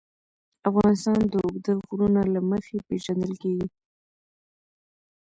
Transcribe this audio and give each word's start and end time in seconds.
افغانستان 0.69 1.19
د 1.31 1.33
اوږده 1.43 1.73
غرونه 1.87 2.21
له 2.33 2.41
مخې 2.49 2.85
پېژندل 2.87 3.33
کېږي. 3.41 3.67